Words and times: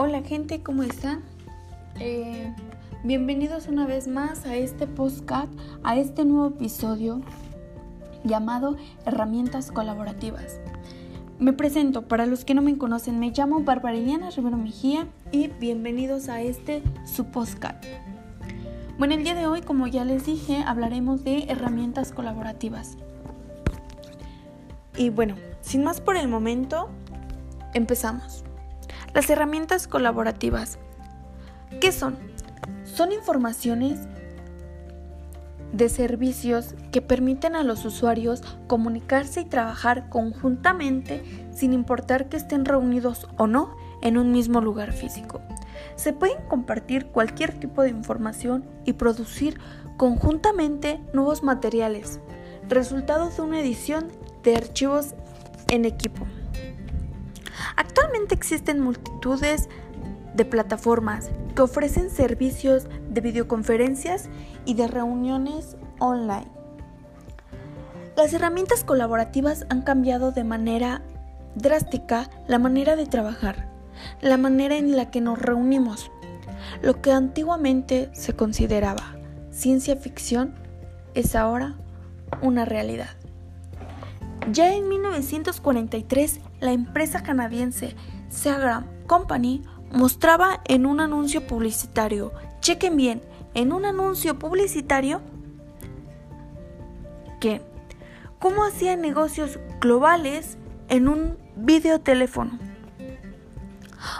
Hola 0.00 0.22
gente, 0.22 0.62
¿cómo 0.62 0.84
están? 0.84 1.22
Eh, 1.98 2.54
bienvenidos 3.02 3.66
una 3.66 3.84
vez 3.84 4.06
más 4.06 4.46
a 4.46 4.54
este 4.54 4.86
podcast, 4.86 5.52
a 5.82 5.96
este 5.96 6.24
nuevo 6.24 6.54
episodio 6.54 7.20
llamado 8.22 8.76
Herramientas 9.06 9.72
Colaborativas. 9.72 10.60
Me 11.40 11.52
presento, 11.52 12.06
para 12.06 12.26
los 12.26 12.44
que 12.44 12.54
no 12.54 12.62
me 12.62 12.78
conocen, 12.78 13.18
me 13.18 13.32
llamo 13.32 13.64
Bárbara 13.64 13.96
Iliana 13.96 14.30
Rivero 14.30 14.56
Mejía 14.56 15.08
y 15.32 15.48
bienvenidos 15.48 16.28
a 16.28 16.42
este 16.42 16.80
su. 17.04 17.26
Bueno, 18.98 19.14
el 19.14 19.24
día 19.24 19.34
de 19.34 19.48
hoy, 19.48 19.62
como 19.62 19.88
ya 19.88 20.04
les 20.04 20.26
dije, 20.26 20.62
hablaremos 20.64 21.24
de 21.24 21.46
herramientas 21.48 22.12
colaborativas. 22.12 22.96
Y 24.96 25.10
bueno, 25.10 25.34
sin 25.60 25.82
más 25.82 26.00
por 26.00 26.16
el 26.16 26.28
momento, 26.28 26.88
empezamos. 27.74 28.44
Las 29.18 29.30
herramientas 29.30 29.88
colaborativas. 29.88 30.78
¿Qué 31.80 31.90
son? 31.90 32.16
Son 32.84 33.10
informaciones 33.10 33.98
de 35.72 35.88
servicios 35.88 36.76
que 36.92 37.02
permiten 37.02 37.56
a 37.56 37.64
los 37.64 37.84
usuarios 37.84 38.44
comunicarse 38.68 39.40
y 39.40 39.44
trabajar 39.44 40.08
conjuntamente 40.08 41.48
sin 41.52 41.72
importar 41.72 42.28
que 42.28 42.36
estén 42.36 42.64
reunidos 42.64 43.26
o 43.38 43.48
no 43.48 43.74
en 44.02 44.18
un 44.18 44.30
mismo 44.30 44.60
lugar 44.60 44.92
físico. 44.92 45.40
Se 45.96 46.12
pueden 46.12 46.40
compartir 46.46 47.06
cualquier 47.06 47.58
tipo 47.58 47.82
de 47.82 47.88
información 47.88 48.64
y 48.84 48.92
producir 48.92 49.58
conjuntamente 49.96 51.00
nuevos 51.12 51.42
materiales, 51.42 52.20
resultados 52.68 53.36
de 53.36 53.42
una 53.42 53.58
edición 53.58 54.12
de 54.44 54.54
archivos 54.54 55.16
en 55.70 55.86
equipo. 55.86 56.24
Actualmente 57.78 58.34
existen 58.34 58.80
multitudes 58.80 59.68
de 60.34 60.44
plataformas 60.44 61.30
que 61.54 61.62
ofrecen 61.62 62.10
servicios 62.10 62.88
de 63.08 63.20
videoconferencias 63.20 64.28
y 64.64 64.74
de 64.74 64.88
reuniones 64.88 65.76
online. 66.00 66.48
Las 68.16 68.34
herramientas 68.34 68.82
colaborativas 68.82 69.64
han 69.70 69.82
cambiado 69.82 70.32
de 70.32 70.42
manera 70.42 71.02
drástica 71.54 72.28
la 72.48 72.58
manera 72.58 72.96
de 72.96 73.06
trabajar, 73.06 73.68
la 74.20 74.38
manera 74.38 74.76
en 74.76 74.96
la 74.96 75.12
que 75.12 75.20
nos 75.20 75.38
reunimos. 75.38 76.10
Lo 76.82 77.00
que 77.00 77.12
antiguamente 77.12 78.10
se 78.12 78.34
consideraba 78.34 79.14
ciencia 79.52 79.94
ficción 79.94 80.56
es 81.14 81.36
ahora 81.36 81.76
una 82.42 82.64
realidad. 82.64 83.10
Ya 84.50 84.74
en 84.74 84.88
1943, 84.88 86.40
la 86.60 86.72
empresa 86.72 87.22
canadiense 87.22 87.94
Seagram 88.28 88.86
Company 89.06 89.62
mostraba 89.92 90.60
en 90.66 90.86
un 90.86 91.00
anuncio 91.00 91.46
publicitario, 91.46 92.32
chequen 92.60 92.96
bien, 92.96 93.22
en 93.54 93.72
un 93.72 93.84
anuncio 93.84 94.38
publicitario, 94.38 95.20
que 97.40 97.62
cómo 98.38 98.64
hacía 98.64 98.96
negocios 98.96 99.58
globales 99.80 100.58
en 100.88 101.08
un 101.08 101.38
videoteléfono. 101.56 102.58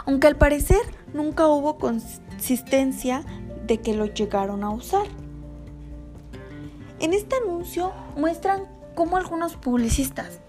Aunque 0.05 0.27
al 0.27 0.35
parecer 0.35 0.81
nunca 1.13 1.47
hubo 1.47 1.77
consistencia 1.77 3.23
de 3.65 3.79
que 3.79 3.93
lo 3.93 4.05
llegaron 4.05 4.63
a 4.63 4.71
usar. 4.71 5.05
En 6.99 7.13
este 7.13 7.37
anuncio 7.37 7.93
muestran 8.17 8.63
cómo 8.95 9.17
algunos 9.17 9.55
publicistas 9.55 10.41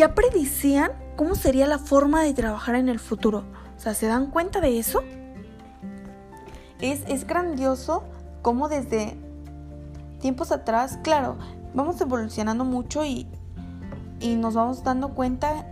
ya 0.00 0.14
predicían 0.14 0.92
cómo 1.14 1.34
sería 1.34 1.66
la 1.66 1.78
forma 1.78 2.22
de 2.22 2.32
trabajar 2.32 2.74
en 2.74 2.88
el 2.88 2.98
futuro. 2.98 3.44
O 3.76 3.78
sea, 3.78 3.92
¿se 3.92 4.06
dan 4.06 4.30
cuenta 4.30 4.62
de 4.62 4.78
eso? 4.78 5.02
Es, 6.80 7.02
es 7.06 7.26
grandioso 7.26 8.04
cómo 8.40 8.70
desde 8.70 9.14
tiempos 10.18 10.52
atrás, 10.52 10.98
claro, 11.02 11.36
vamos 11.74 12.00
evolucionando 12.00 12.64
mucho 12.64 13.04
y, 13.04 13.26
y 14.20 14.36
nos 14.36 14.54
vamos 14.54 14.82
dando 14.84 15.10
cuenta 15.10 15.66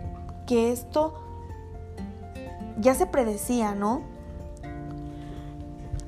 que 0.45 0.71
esto 0.71 1.15
ya 2.77 2.93
se 2.93 3.07
predecía, 3.07 3.73
¿no? 3.73 4.03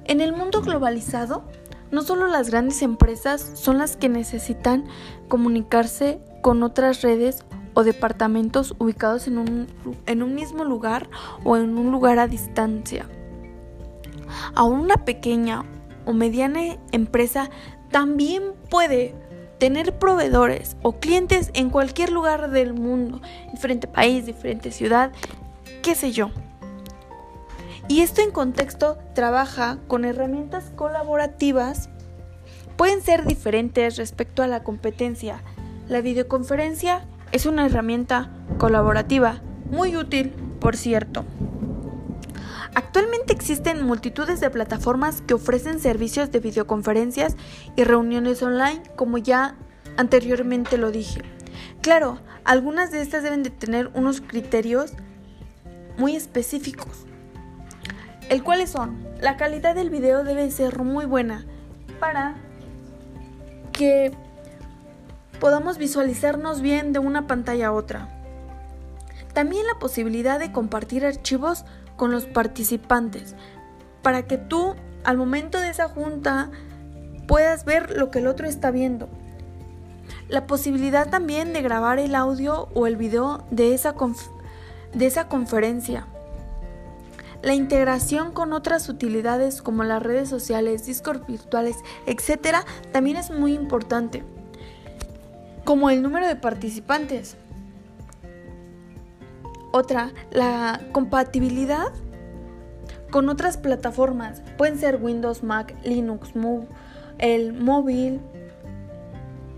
En 0.05 0.21
el 0.21 0.33
mundo 0.33 0.61
globalizado, 0.61 1.41
no 1.89 2.03
solo 2.03 2.27
las 2.27 2.51
grandes 2.51 2.83
empresas 2.83 3.41
son 3.55 3.79
las 3.79 3.95
que 3.95 4.09
necesitan 4.09 4.85
comunicarse 5.27 6.21
con 6.43 6.61
otras 6.61 7.01
redes 7.01 7.45
o 7.73 7.83
departamentos 7.83 8.75
ubicados 8.79 9.27
en 9.27 9.37
un, 9.37 9.67
en 10.05 10.23
un 10.23 10.35
mismo 10.35 10.63
lugar 10.63 11.09
o 11.43 11.57
en 11.57 11.77
un 11.77 11.91
lugar 11.91 12.19
a 12.19 12.27
distancia. 12.27 13.07
Aún 14.55 14.81
una 14.81 14.97
pequeña 15.05 15.63
o 16.05 16.13
mediana 16.13 16.77
empresa 16.91 17.49
también 17.91 18.53
puede 18.69 19.13
tener 19.59 19.99
proveedores 19.99 20.75
o 20.81 20.93
clientes 20.93 21.51
en 21.53 21.69
cualquier 21.69 22.11
lugar 22.11 22.49
del 22.49 22.73
mundo, 22.73 23.21
diferente 23.51 23.87
país, 23.87 24.25
diferente 24.25 24.71
ciudad, 24.71 25.11
qué 25.83 25.93
sé 25.93 26.11
yo. 26.11 26.31
Y 27.87 28.01
esto 28.01 28.21
en 28.21 28.31
contexto 28.31 28.97
trabaja 29.13 29.77
con 29.87 30.05
herramientas 30.05 30.71
colaborativas. 30.75 31.89
Pueden 32.77 33.01
ser 33.01 33.25
diferentes 33.25 33.97
respecto 33.97 34.41
a 34.41 34.47
la 34.47 34.63
competencia. 34.63 35.43
La 35.87 36.01
videoconferencia 36.01 37.05
es 37.31 37.45
una 37.45 37.65
herramienta 37.65 38.29
colaborativa 38.57 39.41
muy 39.69 39.95
útil, 39.95 40.31
por 40.59 40.75
cierto. 40.75 41.25
Actualmente 42.73 43.33
existen 43.33 43.85
multitudes 43.85 44.39
de 44.39 44.49
plataformas 44.49 45.21
que 45.21 45.33
ofrecen 45.33 45.79
servicios 45.79 46.31
de 46.31 46.39
videoconferencias 46.39 47.35
y 47.75 47.83
reuniones 47.83 48.41
online, 48.43 48.81
como 48.95 49.17
ya 49.17 49.55
anteriormente 49.97 50.77
lo 50.77 50.91
dije. 50.91 51.21
Claro, 51.81 52.19
algunas 52.43 52.91
de 52.91 53.01
estas 53.01 53.23
deben 53.23 53.43
de 53.43 53.49
tener 53.49 53.89
unos 53.93 54.21
criterios 54.21 54.93
muy 55.97 56.15
específicos 56.15 57.05
el 58.31 58.43
cuáles 58.43 58.69
son, 58.69 58.97
la 59.19 59.35
calidad 59.35 59.75
del 59.75 59.89
video 59.89 60.23
debe 60.23 60.49
ser 60.51 60.79
muy 60.79 61.03
buena 61.03 61.43
para 61.99 62.35
que 63.73 64.13
podamos 65.41 65.79
visualizarnos 65.79 66.61
bien 66.61 66.93
de 66.93 66.99
una 66.99 67.25
pantalla 67.25 67.67
a 67.67 67.71
otra. 67.71 68.07
También 69.33 69.65
la 69.65 69.79
posibilidad 69.79 70.39
de 70.39 70.51
compartir 70.51 71.03
archivos 71.03 71.65
con 71.97 72.11
los 72.11 72.27
participantes 72.27 73.35
para 74.03 74.27
que 74.27 74.37
tú 74.37 74.75
al 75.03 75.17
momento 75.17 75.59
de 75.59 75.69
esa 75.69 75.89
junta 75.89 76.51
puedas 77.27 77.65
ver 77.65 77.97
lo 77.97 78.11
que 78.11 78.19
el 78.19 78.27
otro 78.27 78.47
está 78.47 78.69
viendo. 78.69 79.09
La 80.29 80.45
posibilidad 80.45 81.09
también 81.09 81.53
de 81.53 81.63
grabar 81.63 81.97
el 81.97 82.13
audio 82.13 82.69
o 82.75 82.85
el 82.85 82.95
video 82.95 83.43
de 83.49 83.73
esa, 83.73 83.95
de 84.93 85.05
esa 85.07 85.27
conferencia. 85.27 86.05
La 87.41 87.55
integración 87.55 88.31
con 88.31 88.53
otras 88.53 88.87
utilidades 88.89 89.63
como 89.63 89.83
las 89.83 90.03
redes 90.03 90.29
sociales, 90.29 90.85
discos 90.85 91.25
virtuales, 91.25 91.77
etc. 92.05 92.57
también 92.91 93.17
es 93.17 93.31
muy 93.31 93.53
importante, 93.53 94.23
como 95.63 95.89
el 95.89 96.01
número 96.01 96.27
de 96.27 96.35
participantes. 96.35 97.37
Otra, 99.71 100.11
la 100.31 100.81
compatibilidad 100.91 101.91
con 103.11 103.29
otras 103.29 103.57
plataformas. 103.57 104.41
Pueden 104.57 104.77
ser 104.77 104.97
Windows, 105.01 105.43
Mac, 105.43 105.75
Linux, 105.83 106.35
Move, 106.35 106.67
el 107.19 107.53
móvil, 107.53 108.19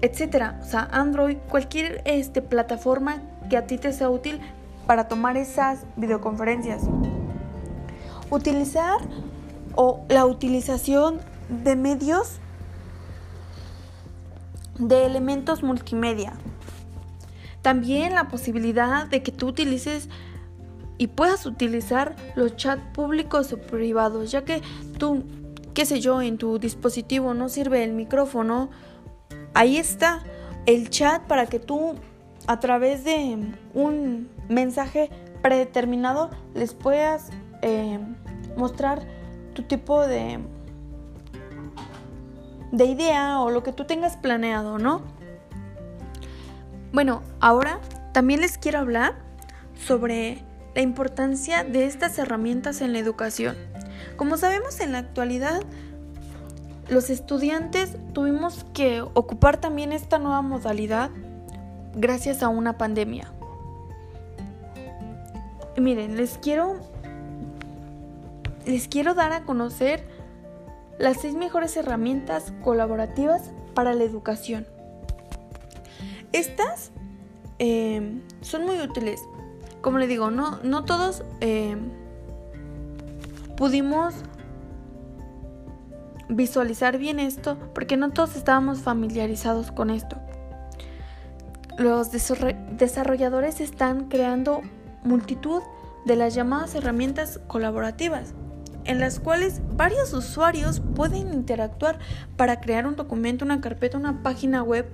etc. 0.01 0.53
O 0.61 0.65
sea, 0.65 0.87
Android, 0.91 1.37
cualquier 1.49 2.01
este, 2.05 2.41
plataforma 2.41 3.21
que 3.49 3.57
a 3.57 3.65
ti 3.65 3.77
te 3.77 3.93
sea 3.93 4.09
útil 4.09 4.39
para 4.85 5.07
tomar 5.07 5.37
esas 5.37 5.85
videoconferencias. 5.95 6.83
Utilizar 8.29 8.99
o 9.75 10.05
la 10.09 10.25
utilización 10.25 11.19
de 11.63 11.75
medios 11.75 12.39
de 14.87 15.05
elementos 15.05 15.63
multimedia. 15.63 16.33
También 17.61 18.13
la 18.13 18.27
posibilidad 18.27 19.07
de 19.07 19.23
que 19.23 19.31
tú 19.31 19.47
utilices 19.47 20.09
y 20.97 21.07
puedas 21.07 21.45
utilizar 21.45 22.15
los 22.35 22.55
chats 22.55 22.83
públicos 22.93 23.51
o 23.53 23.57
privados, 23.57 24.31
ya 24.31 24.43
que 24.43 24.61
tú, 24.97 25.23
qué 25.73 25.85
sé 25.85 25.99
yo, 25.99 26.21
en 26.21 26.37
tu 26.37 26.59
dispositivo 26.59 27.33
no 27.33 27.49
sirve 27.49 27.83
el 27.83 27.93
micrófono, 27.93 28.69
ahí 29.53 29.77
está 29.77 30.23
el 30.65 30.89
chat 30.89 31.23
para 31.23 31.45
que 31.45 31.59
tú 31.59 31.95
a 32.47 32.59
través 32.59 33.03
de 33.03 33.37
un 33.73 34.29
mensaje 34.49 35.09
predeterminado 35.41 36.29
les 36.53 36.73
puedas 36.73 37.29
eh, 37.61 37.99
mostrar 38.57 39.05
tu 39.53 39.63
tipo 39.63 40.05
de, 40.05 40.39
de 42.73 42.85
idea 42.85 43.39
o 43.39 43.51
lo 43.51 43.61
que 43.61 43.71
tú 43.71 43.85
tengas 43.85 44.17
planeado, 44.17 44.79
¿no? 44.79 45.03
Bueno, 46.91 47.21
ahora 47.39 47.79
también 48.13 48.41
les 48.41 48.57
quiero 48.57 48.79
hablar 48.79 49.13
sobre 49.75 50.43
la 50.73 50.81
importancia 50.81 51.63
de 51.63 51.85
estas 51.85 52.17
herramientas 52.17 52.81
en 52.81 52.91
la 52.91 52.99
educación. 52.99 53.55
Como 54.17 54.37
sabemos 54.37 54.79
en 54.79 54.91
la 54.91 54.97
actualidad, 54.97 55.61
los 56.89 57.11
estudiantes 57.11 57.95
tuvimos 58.11 58.65
que 58.73 59.01
ocupar 59.01 59.57
también 59.57 59.91
esta 59.91 60.17
nueva 60.17 60.41
modalidad 60.41 61.11
gracias 61.95 62.41
a 62.41 62.47
una 62.47 62.79
pandemia. 62.79 63.31
Miren, 65.77 66.17
les 66.17 66.39
quiero 66.39 66.79
les 68.65 68.87
quiero 68.87 69.13
dar 69.13 69.31
a 69.31 69.43
conocer 69.43 70.07
las 70.99 71.21
seis 71.21 71.35
mejores 71.35 71.75
herramientas 71.77 72.53
colaborativas 72.63 73.51
para 73.73 73.93
la 73.93 74.03
educación. 74.03 74.67
Estas 76.31 76.91
eh, 77.59 78.21
son 78.41 78.65
muy 78.65 78.79
útiles. 78.79 79.21
Como 79.81 79.97
le 79.97 80.07
digo, 80.07 80.31
no, 80.31 80.59
no 80.63 80.85
todos 80.85 81.23
eh, 81.41 81.77
pudimos 83.57 84.15
visualizar 86.29 86.97
bien 86.97 87.19
esto 87.19 87.57
porque 87.73 87.97
no 87.97 88.11
todos 88.11 88.35
estábamos 88.35 88.79
familiarizados 88.79 89.71
con 89.71 89.89
esto. 89.89 90.17
Los 91.77 92.11
desarrolladores 92.11 93.59
están 93.59 94.07
creando 94.07 94.61
multitud 95.03 95.61
de 96.05 96.15
las 96.15 96.33
llamadas 96.33 96.75
herramientas 96.75 97.39
colaborativas, 97.47 98.33
en 98.85 98.99
las 98.99 99.19
cuales 99.19 99.61
varios 99.75 100.13
usuarios 100.13 100.81
pueden 100.95 101.33
interactuar 101.33 101.99
para 102.37 102.59
crear 102.59 102.85
un 102.85 102.95
documento, 102.95 103.45
una 103.45 103.61
carpeta, 103.61 103.97
una 103.97 104.23
página 104.23 104.63
web 104.63 104.89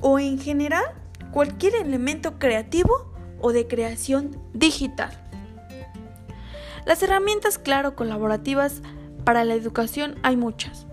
o 0.00 0.18
en 0.18 0.38
general 0.38 0.84
cualquier 1.32 1.74
elemento 1.76 2.38
creativo 2.38 3.12
o 3.40 3.52
de 3.52 3.66
creación 3.66 4.36
digital. 4.52 5.10
Las 6.84 7.02
herramientas, 7.02 7.58
claro, 7.58 7.94
colaborativas 7.94 8.82
para 9.24 9.44
la 9.44 9.54
educación 9.54 10.16
hay 10.22 10.36
muchas. 10.36 10.86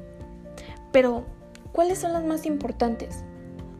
Pero, 0.91 1.25
¿cuáles 1.71 1.99
son 1.99 2.13
las 2.13 2.23
más 2.23 2.45
importantes? 2.45 3.23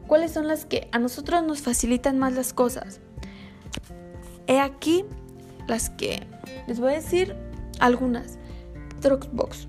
¿Cuáles 0.07 0.31
son 0.31 0.47
las 0.47 0.65
que 0.65 0.89
a 0.91 0.99
nosotros 0.99 1.43
nos 1.43 1.61
facilitan 1.61 2.17
más 2.17 2.33
las 2.33 2.53
cosas? 2.53 2.99
He 4.47 4.59
aquí 4.59 5.05
las 5.67 5.91
que 5.91 6.25
les 6.67 6.79
voy 6.79 6.93
a 6.93 6.95
decir 6.95 7.35
algunas. 7.79 8.39
Dropbox 9.01 9.67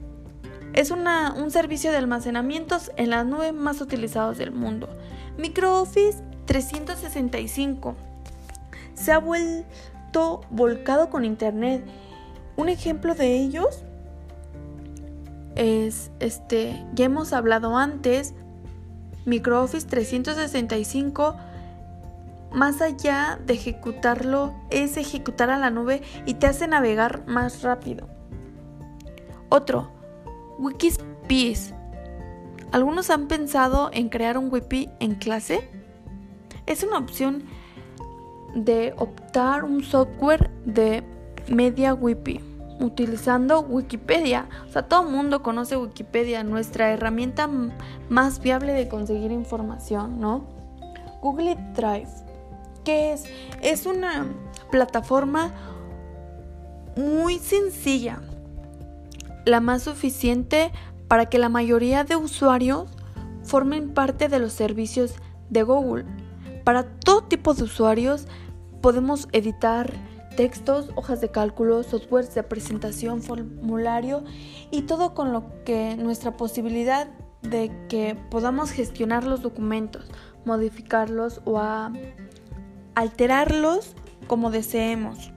es 0.73 0.91
una, 0.91 1.35
un 1.35 1.51
servicio 1.51 1.91
de 1.91 1.97
almacenamientos 1.97 2.93
en 2.97 3.11
la 3.11 3.25
nube 3.25 3.53
más 3.53 3.81
utilizados 3.81 4.39
del 4.39 4.53
mundo. 4.53 4.89
MicroOffice 5.37 6.23
365 6.47 7.97
se 8.95 9.13
ha 9.13 9.19
vuelto 9.19 10.43
volcado 10.51 11.11
con 11.11 11.25
Internet. 11.25 11.85
Un 12.57 12.69
ejemplo 12.69 13.15
de 13.15 13.37
ellos 13.37 13.83
es 15.57 16.11
este, 16.21 16.85
ya 16.95 17.07
hemos 17.07 17.33
hablado 17.33 17.77
antes, 17.77 18.35
MicroOffice 19.27 19.87
365 19.87 21.37
más 22.53 22.81
allá 22.81 23.39
de 23.47 23.55
ejecutarlo 23.55 24.55
es 24.71 24.97
ejecutar 24.97 25.51
a 25.51 25.59
la 25.59 25.71
nube 25.71 26.03
y 26.27 26.35
te 26.35 26.49
hace 26.49 26.67
navegar 26.67 27.25
más 27.27 27.63
rápido. 27.63 28.20
Otro, 29.51 29.91
Wikispeed. 30.59 31.59
¿Algunos 32.71 33.11
han 33.11 33.27
pensado 33.27 33.91
en 33.93 34.09
crear 34.09 34.39
un 34.39 34.53
wiki 34.53 34.89
en 35.01 35.17
clase? 35.17 35.69
Es 36.67 36.85
una 36.85 36.99
opción 36.99 37.43
de 38.55 38.95
optar 38.97 39.65
un 39.65 39.83
software 39.83 40.51
de 40.65 41.03
media 41.49 41.95
wiki 41.95 42.41
utilizando 42.81 43.61
Wikipedia. 43.61 44.49
O 44.69 44.73
sea, 44.73 44.83
todo 44.83 45.03
el 45.03 45.13
mundo 45.13 45.43
conoce 45.43 45.77
Wikipedia, 45.77 46.45
nuestra 46.45 46.93
herramienta 46.93 47.49
más 48.09 48.41
viable 48.41 48.73
de 48.73 48.89
conseguir 48.89 49.33
información, 49.33 50.21
¿no? 50.21 50.45
Google 51.21 51.57
Drive, 51.75 52.09
¿qué 52.85 53.13
es? 53.13 53.25
Es 53.63 53.85
una 53.85 54.27
plataforma 54.71 55.53
muy 56.97 57.39
sencilla, 57.39 58.21
la 59.45 59.61
más 59.61 59.83
suficiente 59.83 60.73
para 61.09 61.27
que 61.27 61.39
la 61.39 61.49
mayoría 61.49 62.05
de 62.05 62.17
usuarios 62.17 62.89
formen 63.43 63.93
parte 63.95 64.29
de 64.29 64.39
los 64.39 64.53
servicios 64.53 65.15
de 65.49 65.63
Google. 65.63 66.05
Para 66.65 66.85
todo 66.85 67.25
tipo 67.25 67.55
de 67.55 67.65
usuarios 67.65 68.27
podemos 68.81 69.29
editar 69.33 69.93
textos, 70.37 70.91
hojas 70.95 71.21
de 71.21 71.31
cálculo, 71.31 71.83
softwares 71.83 72.35
de 72.35 72.43
presentación, 72.43 73.23
formulario 73.23 74.25
y 74.71 74.83
todo 74.83 75.15
con 75.15 75.33
lo 75.33 75.65
que 75.65 75.97
nuestra 75.97 76.37
posibilidad 76.37 77.09
de 77.43 77.73
que 77.89 78.17
podamos 78.31 78.71
gestionar 78.71 79.25
los 79.25 79.43
documentos, 79.43 80.07
modificarlos 80.45 81.41
o 81.45 81.61
alterarlos 82.95 83.95
como 84.27 84.51
deseemos. 84.51 85.33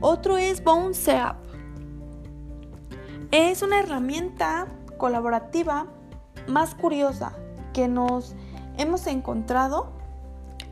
Otro 0.00 0.38
es 0.38 0.62
Bounce 0.62 1.16
App. 1.16 1.43
Es 3.36 3.62
una 3.62 3.80
herramienta 3.80 4.68
colaborativa 4.96 5.86
más 6.46 6.76
curiosa 6.76 7.32
que 7.72 7.88
nos 7.88 8.36
hemos 8.78 9.08
encontrado 9.08 9.90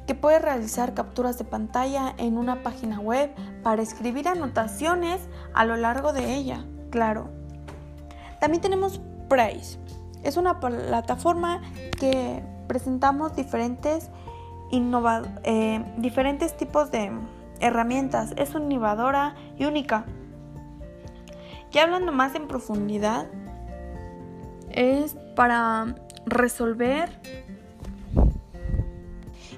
que 0.07 0.15
puede 0.15 0.39
realizar 0.39 0.95
capturas 0.95 1.37
de 1.39 1.45
pantalla 1.45 2.15
en 2.19 2.39
una 2.39 2.63
página 2.63 3.01
web 3.01 3.35
para 3.65 3.83
escribir 3.83 4.29
anotaciones 4.29 5.29
a 5.55 5.65
lo 5.65 5.77
largo 5.77 6.13
de 6.13 6.37
ella, 6.37 6.65
claro. 6.91 7.31
También 8.39 8.61
tenemos 8.61 9.01
Price. 9.29 9.81
Es 10.23 10.37
una 10.37 10.61
plataforma 10.61 11.63
que 11.99 12.45
presentamos 12.69 13.35
diferentes, 13.35 14.09
eh, 14.71 15.85
diferentes 15.97 16.57
tipos 16.57 16.93
de 16.93 17.11
herramientas. 17.59 18.35
Es 18.37 18.55
innovadora 18.55 19.35
y 19.59 19.65
única. 19.65 20.05
Ya 21.73 21.85
hablando 21.85 22.13
más 22.13 22.35
en 22.35 22.47
profundidad, 22.49 23.27
es 24.71 25.17
para 25.35 25.95
resolver 26.27 27.11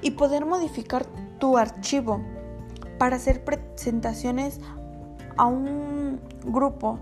y 0.00 0.12
poder 0.12 0.44
modificar 0.46 1.06
tu 1.38 1.58
archivo 1.58 2.20
para 2.98 3.16
hacer 3.16 3.44
presentaciones 3.44 4.60
a 5.36 5.46
un 5.46 6.20
grupo. 6.44 6.98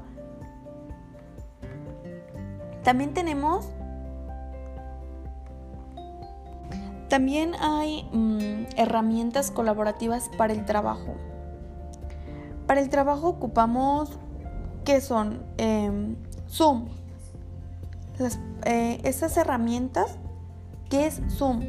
También 2.83 3.15
tenemos 3.15 3.69
También 7.13 7.55
hay 7.61 8.09
mm, 8.11 8.79
herramientas 8.79 9.51
colaborativas 9.51 10.31
para 10.39 10.55
el 10.55 10.65
trabajo. 10.65 11.15
Para 12.67 12.81
el 12.81 12.89
trabajo 12.89 13.29
ocupamos, 13.29 14.19
¿qué 14.85 15.01
son? 15.01 15.43
Em, 15.59 16.17
Zoom. 16.49 16.89
Las, 18.19 18.39
eh, 18.65 19.01
estas 19.05 19.37
herramientas, 19.37 20.19
¿qué 20.91 21.07
es 21.07 21.21
Zoom? 21.29 21.65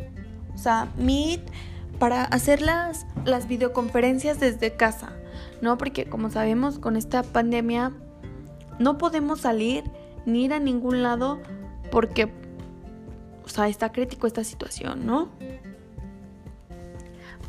o 0.54 0.58
sea, 0.58 0.88
Meet 0.98 1.42
para 2.00 2.24
hacer 2.26 2.62
las, 2.62 3.06
las 3.26 3.48
videoconferencias 3.48 4.40
desde 4.40 4.76
casa, 4.76 5.14
¿no? 5.62 5.78
Porque 5.78 6.06
como 6.06 6.30
sabemos, 6.30 6.80
con 6.80 6.96
esta 6.96 7.24
pandemia 7.24 7.92
no 8.80 8.98
podemos 8.98 9.42
salir 9.42 9.84
ni 10.26 10.46
ir 10.46 10.54
a 10.54 10.60
ningún 10.60 11.04
lado 11.04 11.40
porque, 11.92 12.32
o 13.46 13.50
sea, 13.50 13.68
está 13.68 13.92
crítico 13.92 14.28
esta 14.28 14.44
situación, 14.44 15.06
¿no? 15.06 15.30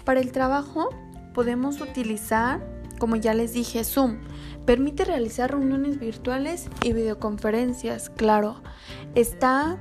Para 0.05 0.21
el 0.21 0.33
trabajo 0.33 0.91
podemos 1.33 1.81
utilizar, 1.81 2.61
como 2.99 3.17
ya 3.17 3.35
les 3.35 3.55
dije, 3.55 3.83
Zoom. 3.85 4.19
Permite 4.67 5.05
realizar 5.05 5.51
reuniones 5.51 5.99
virtuales 5.99 6.69
y 6.83 6.93
videoconferencias, 6.93 8.11
claro. 8.11 8.63
Está 9.15 9.79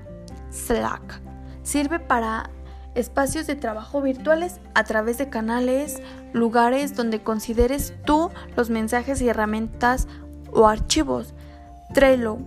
Slack. 0.52 1.22
Sirve 1.64 2.00
para 2.00 2.50
espacios 2.94 3.48
de 3.48 3.56
trabajo 3.56 4.02
virtuales 4.02 4.60
a 4.76 4.84
través 4.84 5.18
de 5.18 5.30
canales, 5.30 6.02
lugares 6.34 6.96
donde 6.96 7.24
consideres 7.24 7.94
tú 8.06 8.30
los 8.56 8.70
mensajes 8.70 9.22
y 9.22 9.30
herramientas 9.30 10.08
o 10.52 10.68
archivos. 10.68 11.34
Trello 11.94 12.40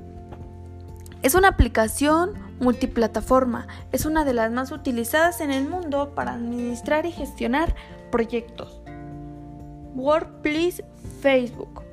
es 1.23 1.35
una 1.35 1.49
aplicación 1.49 2.35
multiplataforma, 2.61 3.67
es 3.93 4.07
una 4.07 4.25
de 4.25 4.35
las 4.35 4.53
más 4.53 4.73
utilizadas 4.73 5.41
en 5.41 5.51
el 5.51 5.69
mundo 5.69 6.15
para 6.15 6.35
administrar 6.35 7.07
y 7.07 7.13
gestionar 7.13 7.75
proyectos. 8.11 8.81
Workplace 9.95 10.85
Facebook, 11.21 11.86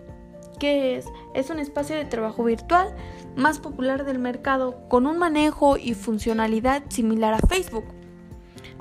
es? 0.63 1.05
Un 1.49 1.59
espacio 1.59 1.95
de 1.95 2.05
trabajo 2.05 2.43
virtual 2.43 2.95
más 3.35 3.59
popular 3.59 4.05
del 4.05 4.19
mercado 4.19 4.87
con 4.89 5.07
un 5.07 5.17
manejo 5.17 5.77
y 5.77 5.93
funcionalidad 5.93 6.83
similar 6.89 7.33
a 7.33 7.39
Facebook. 7.39 7.85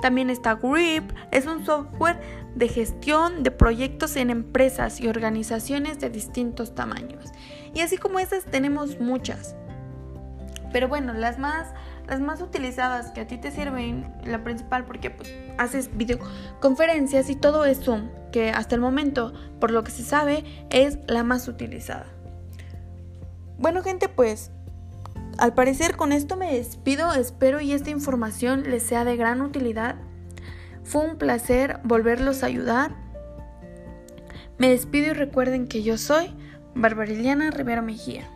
También 0.01 0.29
está 0.29 0.55
Grip, 0.55 1.11
es 1.31 1.45
un 1.45 1.65
software 1.65 2.19
de 2.55 2.67
gestión 2.67 3.43
de 3.43 3.51
proyectos 3.51 4.15
en 4.15 4.29
empresas 4.29 4.99
y 4.99 5.07
organizaciones 5.07 5.99
de 5.99 6.09
distintos 6.09 6.75
tamaños. 6.75 7.31
Y 7.73 7.81
así 7.81 7.97
como 7.97 8.19
esas 8.19 8.45
tenemos 8.45 8.99
muchas. 8.99 9.55
Pero 10.71 10.87
bueno, 10.87 11.13
las 11.13 11.37
más 11.39 11.73
las 12.07 12.19
más 12.19 12.41
utilizadas 12.41 13.11
que 13.11 13.21
a 13.21 13.27
ti 13.27 13.37
te 13.37 13.51
sirven, 13.51 14.13
la 14.25 14.43
principal 14.43 14.85
porque 14.85 15.09
pues, 15.09 15.33
haces 15.57 15.95
videoconferencias 15.95 17.29
y 17.29 17.35
todo 17.35 17.65
es 17.65 17.79
que 18.33 18.49
hasta 18.49 18.75
el 18.75 18.81
momento, 18.81 19.31
por 19.61 19.71
lo 19.71 19.85
que 19.85 19.91
se 19.91 20.03
sabe, 20.03 20.43
es 20.71 20.97
la 21.07 21.23
más 21.23 21.47
utilizada. 21.47 22.07
Bueno 23.59 23.83
gente, 23.83 24.09
pues 24.09 24.51
al 25.37 25.53
parecer 25.53 25.95
con 25.95 26.11
esto 26.11 26.35
me 26.35 26.55
despido, 26.55 27.13
espero 27.13 27.61
y 27.61 27.73
esta 27.73 27.91
información 27.91 28.63
les 28.63 28.83
sea 28.83 29.05
de 29.05 29.15
gran 29.15 29.41
utilidad. 29.41 29.95
Fue 30.83 31.05
un 31.05 31.17
placer 31.17 31.79
volverlos 31.83 32.43
a 32.43 32.47
ayudar. 32.47 32.95
Me 34.57 34.69
despido 34.69 35.11
y 35.11 35.13
recuerden 35.13 35.67
que 35.67 35.83
yo 35.83 35.97
soy 35.97 36.33
Barbariliana 36.73 37.51
Rivera 37.51 37.83
Mejía. 37.83 38.32